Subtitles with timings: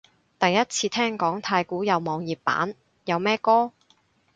[0.39, 2.73] 第一次聽講太鼓有網頁版，
[3.05, 3.71] 有咩歌？